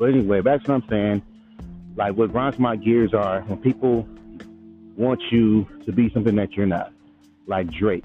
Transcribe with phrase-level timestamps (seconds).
[0.00, 1.22] But anyway, that's what I'm saying.
[1.94, 4.08] Like what grinds my gears are when people
[4.96, 6.90] want you to be something that you're not.
[7.46, 8.04] Like Drake.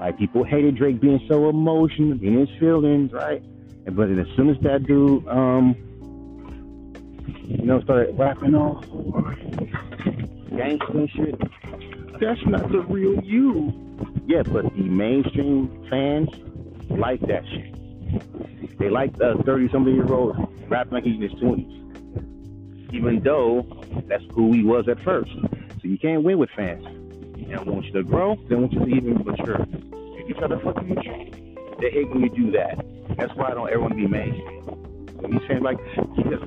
[0.00, 3.40] Like people hated Drake being so emotional, being his feelings, right?
[3.86, 5.76] And but as soon as that dude, um,
[7.46, 8.80] you know, started rapping all
[10.56, 11.38] gangster shit,
[12.20, 13.72] that's not the real you.
[14.26, 16.28] Yeah, but the mainstream fans
[16.88, 18.59] like that shit.
[18.80, 20.36] They like the 30 something year old
[20.70, 22.94] rapping like he's in his 20s.
[22.94, 25.30] Even though that's who he was at first.
[25.30, 26.82] So you can't win with fans.
[27.36, 29.66] They want you to grow, they want you to even mature.
[30.16, 31.12] If you try to fucking mature,
[31.78, 32.82] they hate when you do that.
[33.18, 34.62] That's why I don't ever want to be mainstream.
[35.20, 35.78] When he's saying like,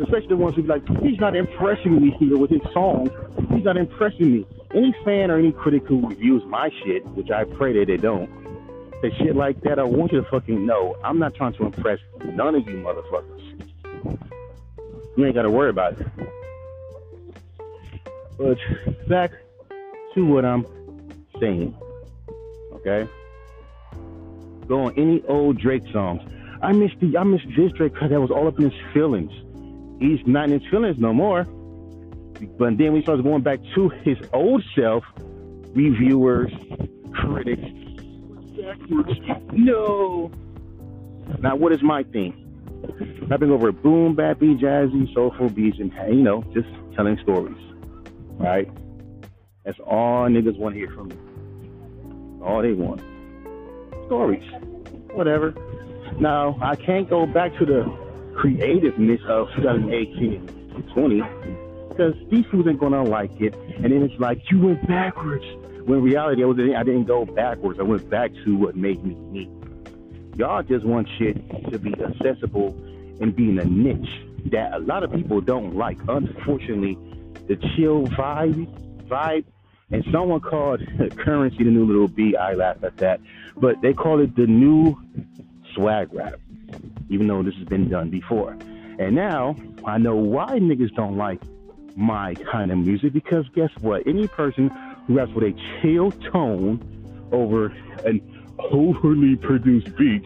[0.02, 3.12] especially the ones who be like, he's not impressing me here with his songs.
[3.54, 4.46] He's not impressing me.
[4.74, 8.28] Any fan or any critic who reviews my shit, which I pray that they don't,
[9.04, 12.00] say shit like that, I want you to fucking know I'm not trying to impress
[12.24, 13.42] none of you motherfuckers.
[15.18, 16.08] You ain't got to worry about it.
[18.38, 18.58] But
[19.08, 19.32] back
[20.16, 20.66] to what I'm
[21.40, 21.76] saying.
[22.76, 23.08] Okay?
[24.68, 26.22] Go on any old Drake songs.
[26.62, 29.32] I miss the I miss this Drake because that was all up in his feelings.
[30.00, 31.44] He's not in his feelings no more.
[32.58, 35.04] But then we started going back to his old self,
[35.74, 36.52] reviewers,
[37.14, 37.62] critics,
[39.52, 40.32] no.
[41.40, 42.40] Now, what is my thing?
[43.30, 47.58] Rapping over boom, bappy, jazzy, soulful beats, and you know, just telling stories.
[48.34, 48.70] Right?
[49.64, 52.44] That's all niggas want to hear from me.
[52.44, 53.02] All they want.
[54.08, 54.44] Stories.
[55.14, 55.54] Whatever.
[56.20, 57.84] Now, I can't go back to the
[58.36, 60.34] creativeness of 2018
[60.76, 61.22] and 20
[61.90, 63.56] because these fools ain't gonna like it.
[63.78, 65.46] And then it's like you went backwards.
[65.86, 67.80] When in reality, I was I didn't go backwards.
[67.80, 69.50] I went back to what made me me.
[70.36, 71.36] Y'all just want shit
[71.72, 72.70] to be accessible
[73.20, 74.10] and be in a niche
[74.52, 75.98] that a lot of people don't like.
[76.08, 76.98] Unfortunately,
[77.48, 78.66] the chill vibe,
[79.08, 79.46] vibe,
[79.92, 80.82] and someone called
[81.18, 82.36] Curren$y the new Lil B.
[82.36, 83.20] I laugh at that,
[83.58, 84.98] but they call it the new
[85.76, 86.40] swag rap,
[87.10, 88.58] even though this has been done before.
[89.00, 89.56] And now
[89.86, 91.42] I know why niggas don't like
[91.96, 94.08] my kind of music because guess what?
[94.08, 94.72] Any person
[95.08, 96.82] who raps with a chill tone
[97.32, 97.68] over
[98.06, 98.22] an
[98.60, 100.24] overly produced beat,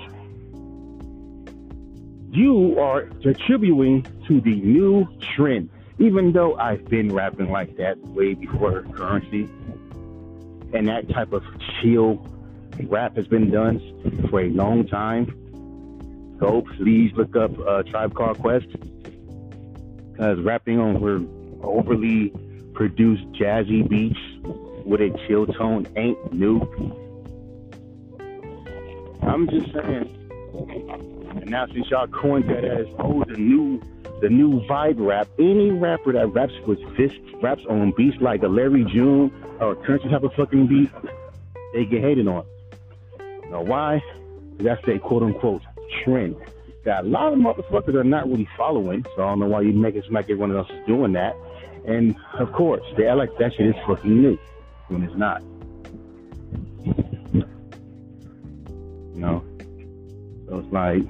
[2.32, 5.70] you are contributing to the new trend.
[6.00, 9.50] Even though I've been rapping like that way before Curren$y,
[10.78, 11.44] and that type of
[11.82, 12.24] chill
[12.84, 13.80] rap has been done
[14.30, 15.26] for a long time.
[16.38, 18.68] Go please look up uh, Tribe Called Quest
[20.12, 21.20] because rapping over
[21.64, 22.32] overly
[22.74, 24.20] produced jazzy beats
[24.88, 26.62] with a chill tone ain't new.
[29.22, 30.14] I'm just saying.
[31.36, 33.82] And now since y'all coined that as oh the new
[34.22, 37.12] the new vibe rap, any rapper that raps with this
[37.44, 40.90] raps on beats like a Larry June or a country type of fucking beat,
[41.74, 42.46] they get hated on.
[43.52, 44.02] Now why?
[44.58, 45.62] That's a quote unquote
[46.04, 46.38] trend
[46.86, 49.06] that a lot of motherfuckers are not really following.
[49.18, 51.36] So I don't know why you make it seem like everyone else is doing that.
[51.86, 54.40] And of course, they act like that shit is fucking new
[54.88, 55.42] when it's not.
[59.14, 59.44] You know?
[60.48, 61.04] So it's like,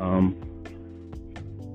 [0.00, 0.34] um,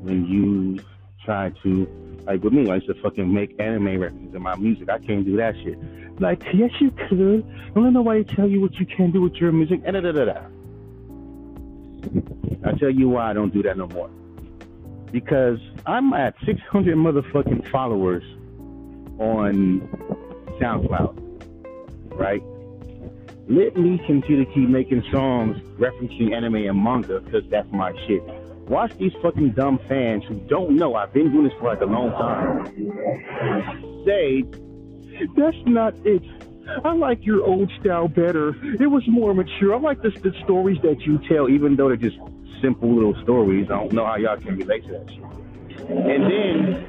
[0.02, 0.84] when you
[1.26, 1.88] try to,
[2.26, 4.90] like with me, I used to fucking make anime references in my music.
[4.90, 5.78] I can't do that shit.
[6.20, 7.44] Like, yes, you could.
[7.44, 9.82] I don't know why they tell you what you can do with your music.
[9.86, 10.42] And da da da da.
[12.66, 14.10] I tell you why I don't do that no more.
[15.12, 18.24] Because I'm at 600 motherfucking followers
[19.20, 19.88] on
[20.64, 22.42] SoundCloud, right?
[23.50, 28.24] Let me continue to keep making songs referencing anime and manga because that's my shit.
[28.70, 31.86] Watch these fucking dumb fans who don't know I've been doing this for like a
[31.86, 34.44] long time say,
[35.36, 36.24] that's not it.
[36.86, 38.50] I like your old style better.
[38.82, 39.76] It was more mature.
[39.76, 42.18] I like the, the stories that you tell, even though they're just
[42.62, 43.68] simple little stories.
[43.70, 45.24] I don't know how y'all can relate to that shit.
[45.90, 46.86] And then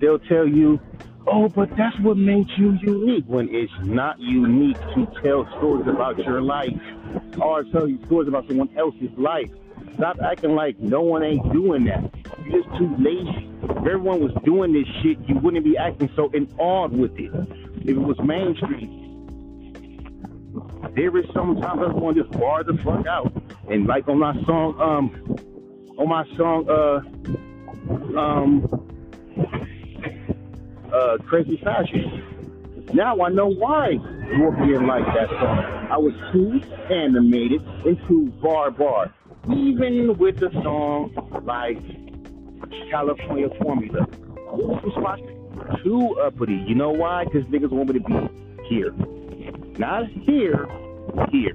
[0.00, 0.80] they'll tell you,
[1.26, 6.18] oh, but that's what makes you unique when it's not unique to tell stories about
[6.18, 6.78] your life
[7.40, 9.50] or tell you stories about someone else's life.
[9.94, 12.02] Stop acting like no one ain't doing that.
[12.44, 13.50] You're just too lazy.
[13.62, 17.30] If everyone was doing this shit, you wouldn't be acting so in awe with it.
[17.82, 18.98] If it was mainstream.
[20.94, 23.32] There is sometimes everyone just bar the fuck out.
[23.68, 25.36] And like on my song, um,
[25.98, 28.89] on my song, uh, um,
[30.92, 32.86] uh, Crazy Fashion.
[32.92, 33.98] Now I know why
[34.34, 35.88] Scorpion liked that song.
[35.90, 36.60] I was too
[36.92, 39.14] animated and too bar bar.
[39.48, 41.12] Even with a song
[41.44, 41.78] like
[42.90, 44.06] California Formula,
[45.82, 46.64] too uppity.
[46.66, 47.24] You know why?
[47.24, 48.92] Because niggas want me to be here.
[49.78, 50.66] Not here,
[51.30, 51.54] here.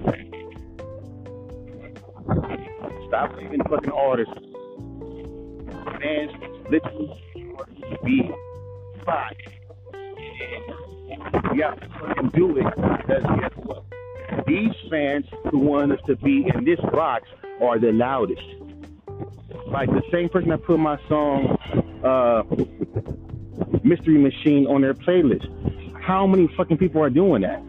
[3.08, 4.34] Stop even fucking artists.
[6.00, 6.32] Fans
[6.70, 7.22] literally
[8.04, 8.32] be
[9.06, 9.34] fine.
[11.54, 13.84] You have to fucking do it because guess what?
[14.46, 17.28] These fans who want us to be in this box
[17.62, 18.42] are the loudest.
[19.68, 21.56] Like the same person that put my song
[22.04, 22.42] uh,
[23.82, 25.46] Mystery Machine on their playlist.
[26.02, 27.62] How many fucking people are doing that?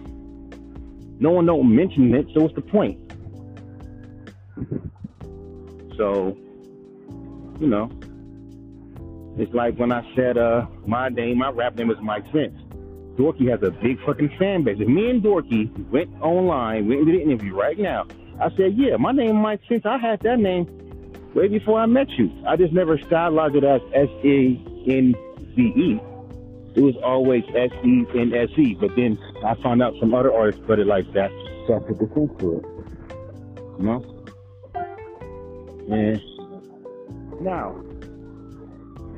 [1.20, 3.00] No one don't mention it, so what's the point?
[5.98, 6.38] So,
[7.60, 7.90] you know,
[9.38, 12.60] it's like when I said uh, my name, my rap name is Mike Spence.
[13.18, 14.78] Dorky has a big fucking fan base.
[14.80, 18.06] If me and Dorky went online, went into the interview right now,
[18.40, 19.86] I said, yeah, my name Mike Spence.
[19.86, 20.66] I had that name
[21.34, 22.32] way before I met you.
[22.48, 25.16] I just never stylized it as S A N
[25.56, 26.00] C E.
[26.76, 28.76] It was always S E N S E.
[28.80, 31.32] But then I found out some other artists put it like that,
[31.66, 32.66] so I put the to it.
[33.80, 34.14] You know?
[35.90, 36.22] And
[37.42, 37.84] now,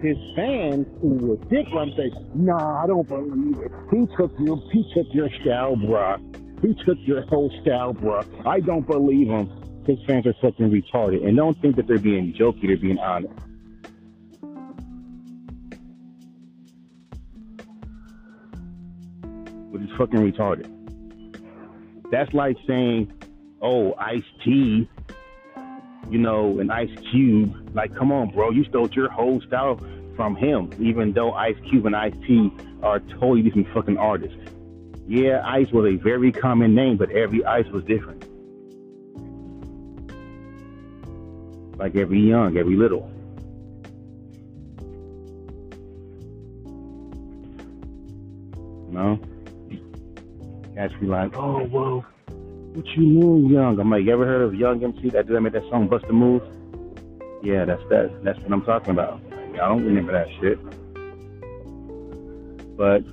[0.01, 3.71] his fans who were dick run say, nah, I don't believe it.
[3.91, 6.19] He took your he took your style, bruh.
[6.61, 8.25] He took your whole style, bruh.
[8.45, 9.49] I don't believe him.
[9.85, 11.25] His fans are fucking retarded.
[11.27, 13.33] And don't think that they're being jokey, they're being honest.
[19.71, 20.75] Which is fucking retarded.
[22.11, 23.11] That's like saying,
[23.61, 24.89] oh, Ice T
[26.09, 27.71] you know, an Ice Cube.
[27.73, 29.79] Like, come on, bro, you stole your whole style
[30.15, 32.51] from him, even though Ice Cube and Ice T
[32.83, 34.37] are totally different fucking artists.
[35.07, 38.25] Yeah, Ice was a very common name, but every Ice was different.
[41.77, 43.09] Like every young, every little.
[48.87, 49.19] You know?
[50.75, 52.05] Cats be like, oh, whoa
[52.73, 53.79] what you mean, Young?
[53.79, 56.05] I'm like, you ever heard of Young MC that did that made that song Bust
[56.09, 56.41] a Move?
[57.43, 58.23] Yeah, that's that.
[58.23, 59.21] That's what I'm talking about.
[59.31, 60.59] I don't remember that shit.
[62.77, 63.03] But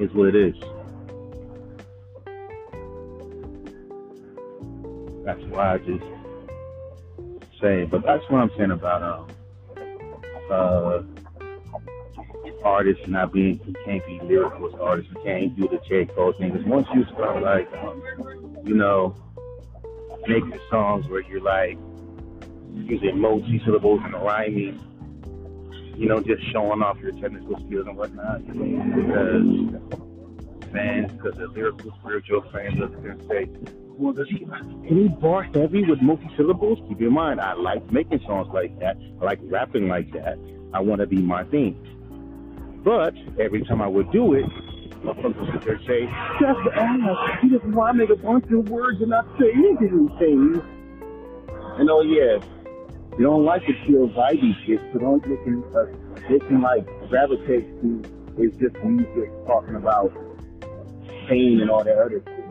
[0.00, 0.54] it's what it is.
[5.24, 6.04] That's why I just
[7.60, 7.84] say.
[7.84, 9.28] But that's what I'm saying about um
[10.50, 11.02] uh
[12.64, 15.12] artists not being you can't be lyrical as artists.
[15.14, 16.50] You can't do the J Cole thing.
[16.52, 17.68] Because once you start like
[18.64, 19.14] you know
[20.26, 21.78] making songs where you're like
[22.74, 24.80] using multi syllables and rhyming,
[25.96, 28.46] you know, just showing off your technical skills and whatnot.
[28.46, 29.92] Because
[30.72, 33.48] fans, because the lyrical spiritual fans look and say,
[33.96, 36.80] well, does he can he bar heavy with multi syllables?
[36.88, 38.96] Keep in mind, I like making songs like that.
[39.20, 40.38] I like rapping like that.
[40.72, 41.78] I want to be my thing.
[42.84, 44.44] But every time I would do it,
[45.02, 46.04] motherfuckers would and say,
[46.38, 47.42] just ask.
[47.42, 50.60] He just want to make a bunch of words and not say anything.
[51.78, 52.38] And oh, yeah,
[53.18, 55.86] you don't like the chill vibey shit, so don't look in, uh,
[56.28, 58.02] they can like gravitate to
[58.36, 60.12] is just music talking about
[61.28, 62.44] pain and all that other shit.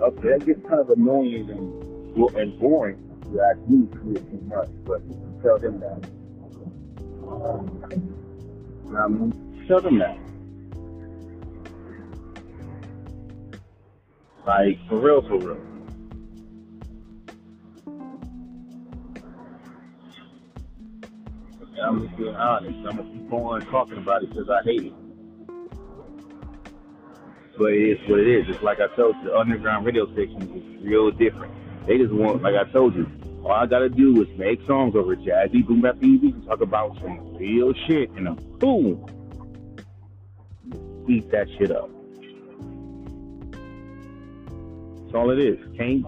[0.00, 2.96] Okay, that gets kind of annoying and, and boring
[3.32, 5.00] to ask me to too much, but
[5.42, 6.04] tell them that.
[7.26, 8.28] Um,
[8.90, 10.18] Tell them that.
[14.46, 15.58] Like, for real, for real.
[21.82, 22.78] I'm just being honest.
[22.78, 24.92] I'm gonna keep on talking about it because I hate it.
[27.56, 28.48] But it is what it is.
[28.48, 31.52] It's like I told you, the underground radio stations is real different.
[31.86, 33.06] They just want, like I told you,
[33.44, 36.96] all I gotta do is make songs over jazzy, boom bap, easy, and talk about
[37.00, 39.06] some real shit, and a boom,
[41.08, 41.90] eat that shit up.
[45.02, 45.58] That's all it is.
[45.76, 46.04] Can't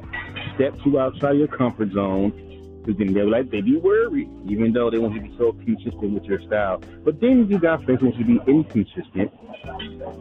[0.54, 2.33] step too outside your comfort zone
[2.80, 5.52] because then they're like, they be worried, even though they want you to be so
[5.52, 6.83] consistent with your style.
[7.04, 9.30] But then you got fans want you to be inconsistent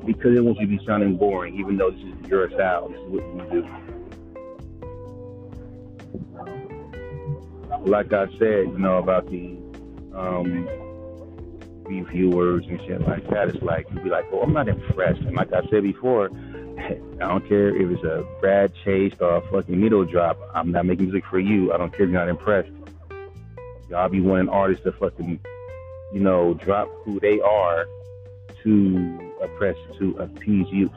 [0.05, 2.89] because they want you to be sounding boring, even though this is your style.
[2.89, 3.67] This is what you do.
[7.85, 9.57] Like I said, you know, about the
[10.13, 10.67] um,
[11.89, 13.49] reviewers and shit like that.
[13.49, 16.29] It's like you'd be like, "Oh, I'm not impressed." And like I said before,
[16.79, 20.39] I don't care if it's a Brad Chase or a fucking needle drop.
[20.53, 21.73] I'm not making music for you.
[21.73, 22.71] I don't care if you're not impressed.
[23.89, 25.39] Y'all be wanting artists to fucking,
[26.13, 27.87] you know, drop who they are
[28.63, 30.91] to oppress to appease you.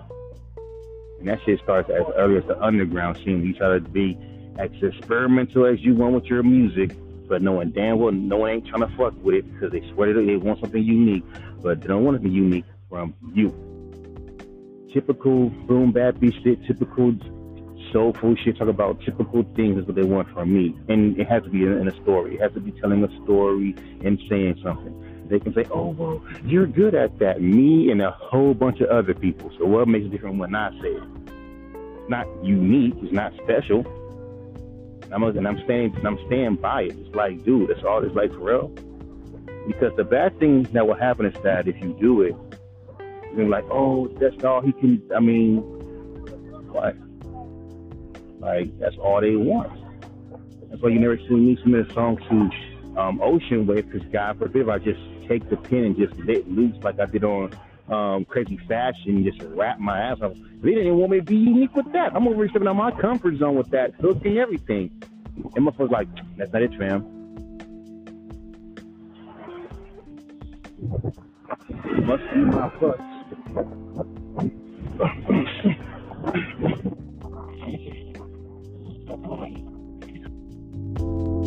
[1.18, 3.44] And that shit starts as early as the underground scene.
[3.44, 4.18] You try to be
[4.58, 6.94] as experimental as you want with your music,
[7.32, 10.12] but knowing damn well no one ain't trying to fuck with it because they swear
[10.12, 11.24] they want something unique,
[11.62, 13.48] but they don't want to be unique from you.
[14.92, 17.14] Typical boom bap shit, typical
[17.90, 20.78] soulful shit, talk about typical things is what they want from me.
[20.90, 22.34] And it has to be in a story.
[22.34, 23.74] It has to be telling a story
[24.04, 25.26] and saying something.
[25.30, 27.40] They can say, oh, well, you're good at that.
[27.40, 29.50] Me and a whole bunch of other people.
[29.58, 31.02] So what makes it different when I say it?
[31.96, 32.96] It's not unique.
[33.00, 33.86] It's not special.
[35.14, 36.96] I'm, and I'm staying, and I'm staying by it.
[36.98, 38.68] It's like, dude, that's all it's like for real.
[39.66, 42.34] Because the bad thing that will happen is that if you do it,
[43.36, 45.02] you're like, oh, that's all he can.
[45.14, 45.58] I mean,
[46.70, 46.96] what?
[48.40, 49.70] Like that's all they want.
[50.68, 54.38] That's why you never see me submit a song to um, Ocean Wave because God
[54.38, 57.52] forbid if I just take the pen and just let loose like I did on
[57.88, 60.32] um, Crazy Fashion, just rap my ass off.
[60.62, 62.14] They didn't want me to be unique with that.
[62.14, 64.90] I'm over stepping out my comfort zone with that, hooking everything.
[65.56, 67.02] And my folks like, that's not it, fam.
[72.06, 73.08] Must be my fucks.